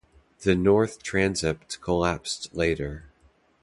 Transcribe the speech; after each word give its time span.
The 0.41 0.55
north 0.55 1.03
transept 1.03 1.79
collapsed 1.79 2.55
later. 2.55 3.03